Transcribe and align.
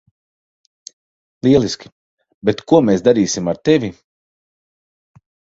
Lieliski, 1.47 1.91
bet 2.51 2.65
ko 2.73 2.81
mēs 2.89 3.05
darīsim 3.09 3.53
ar 3.55 3.63
tevi? 3.71 3.93